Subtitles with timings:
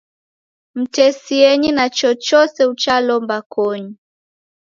[0.77, 3.95] Mtesienyi na chochose uchalomba konyu